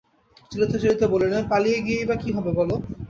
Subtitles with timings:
[0.51, 2.75] চলিতে চলিতে বলেলেন, পালিয়ে গিয়েই বা কী হবে বলো?